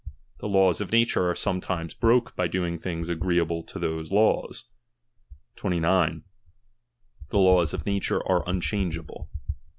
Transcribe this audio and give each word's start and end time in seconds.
The 0.39 0.47
laws 0.49 0.81
of 0.81 0.91
nature 0.91 1.29
are 1.29 1.35
sometimes 1.35 1.93
^^Hbroke 1.93 2.35
by 2.35 2.47
doing 2.47 2.79
things 2.79 3.07
agreeable 3.07 3.61
to 3.61 3.77
those 3.77 4.11
laws. 4.11 4.63
29. 5.57 6.23
The 7.29 7.37
^^^P&WB 7.37 7.73
of 7.75 7.85
nature 7.85 8.27
are 8.27 8.43
unchangeable. 8.49 9.29